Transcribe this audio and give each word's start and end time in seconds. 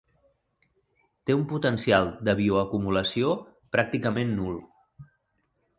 Té 1.29 1.35
un 1.39 1.43
potencial 1.51 2.09
de 2.29 2.35
bioacumulació 2.41 3.37
pràcticament 3.77 4.37
nul. 4.41 4.63